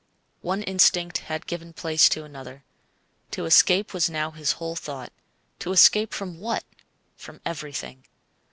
[0.41, 2.63] One instinct had given place to another.
[3.29, 5.13] To escape was now his whole thought
[5.59, 6.63] to escape from what?
[7.15, 8.05] From everything.